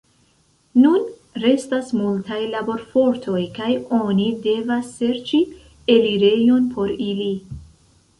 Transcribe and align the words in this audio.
Nun 0.83 1.03
restas 1.41 1.91
multaj 1.97 2.39
laborfortoj 2.53 3.41
kaj 3.57 3.69
oni 3.97 4.25
devas 4.47 4.89
serĉi 4.95 5.43
elirejon 5.97 6.65
por 6.77 6.95
ili. 7.11 7.29